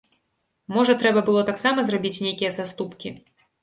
Можа 0.77 0.95
трэба 1.03 1.23
было 1.29 1.45
таксама 1.51 1.87
зрабіць 1.93 2.15
нейкія 2.27 2.51
саступкі? 2.61 3.19